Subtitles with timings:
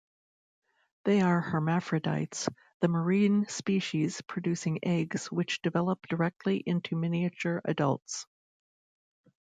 [1.05, 8.25] They are hermaphrodites, the marine species producing eggs which develop directly into miniature adults.